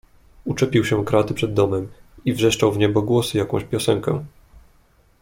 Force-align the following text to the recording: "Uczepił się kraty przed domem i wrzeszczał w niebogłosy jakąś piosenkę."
"Uczepił 0.45 0.85
się 0.85 1.05
kraty 1.05 1.33
przed 1.33 1.53
domem 1.53 1.87
i 2.25 2.33
wrzeszczał 2.33 2.71
w 2.71 2.77
niebogłosy 2.77 3.37
jakąś 3.37 3.63
piosenkę." 3.63 4.25